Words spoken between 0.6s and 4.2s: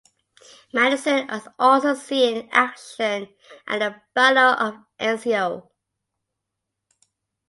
Madison and also seeing action at the